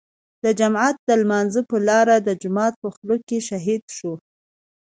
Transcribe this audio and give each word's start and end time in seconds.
د 0.43 0.45
جماعت 0.59 0.97
د 1.09 1.11
لمانځه 1.21 1.61
پر 1.69 1.79
لار 1.89 2.07
د 2.27 2.29
جومات 2.41 2.73
په 2.81 2.87
خوله 2.95 3.17
کې 3.27 3.37
شهيد 3.47 3.83
شو. 3.97 4.13